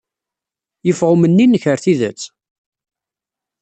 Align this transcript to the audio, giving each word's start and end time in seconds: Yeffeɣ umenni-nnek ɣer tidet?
Yeffeɣ 0.87 1.09
umenni-nnek 1.15 1.63
ɣer 1.67 1.77
tidet? 1.83 2.21